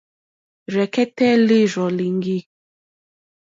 Rzɛ̀kɛ́tɛ́ 0.71 1.31
lǐrzɔ̀ 1.47 1.89
líŋɡî. 1.97 2.37